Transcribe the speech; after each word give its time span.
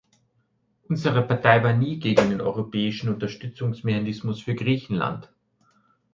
Unsere 0.89 1.21
Partei 1.21 1.63
war 1.63 1.73
nie 1.73 1.99
gegen 1.99 2.31
den 2.31 2.41
europäischen 2.41 3.09
Unterstützungsmechanismus 3.13 4.41
für 4.41 4.55
Griechenland. 4.55 5.31